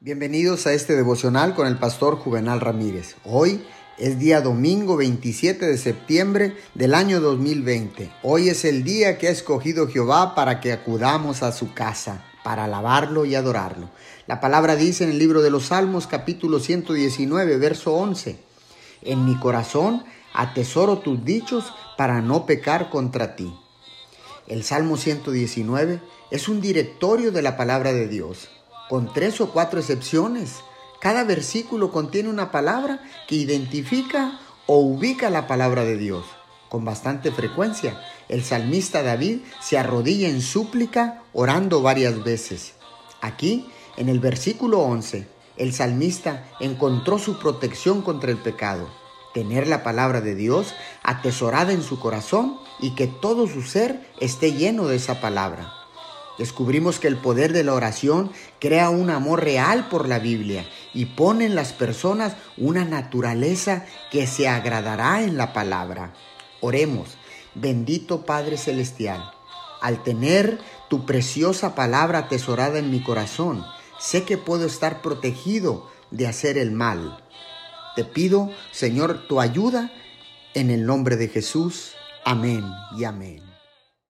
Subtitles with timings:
[0.00, 3.16] Bienvenidos a este devocional con el pastor Juvenal Ramírez.
[3.24, 3.64] Hoy
[3.98, 8.08] es día domingo 27 de septiembre del año 2020.
[8.22, 12.66] Hoy es el día que ha escogido Jehová para que acudamos a su casa, para
[12.66, 13.90] alabarlo y adorarlo.
[14.28, 18.38] La palabra dice en el libro de los Salmos capítulo 119, verso 11,
[19.02, 23.52] En mi corazón atesoro tus dichos para no pecar contra ti.
[24.46, 28.48] El Salmo 119 es un directorio de la palabra de Dios
[28.88, 30.56] con tres o cuatro excepciones.
[31.00, 36.24] Cada versículo contiene una palabra que identifica o ubica la palabra de Dios.
[36.68, 42.74] Con bastante frecuencia, el salmista David se arrodilla en súplica orando varias veces.
[43.20, 45.26] Aquí, en el versículo 11,
[45.56, 48.88] el salmista encontró su protección contra el pecado,
[49.32, 54.52] tener la palabra de Dios atesorada en su corazón y que todo su ser esté
[54.52, 55.77] lleno de esa palabra.
[56.38, 61.06] Descubrimos que el poder de la oración crea un amor real por la Biblia y
[61.06, 66.14] pone en las personas una naturaleza que se agradará en la palabra.
[66.60, 67.16] Oremos,
[67.56, 69.32] bendito Padre Celestial,
[69.80, 73.64] al tener tu preciosa palabra atesorada en mi corazón,
[73.98, 77.22] sé que puedo estar protegido de hacer el mal.
[77.96, 79.92] Te pido, Señor, tu ayuda
[80.54, 81.94] en el nombre de Jesús.
[82.24, 82.64] Amén
[82.96, 83.47] y amén.